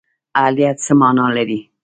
اهلیت 0.41 0.77
څه 0.85 0.93
مانا 0.99 1.25
لري؟ 1.37 1.59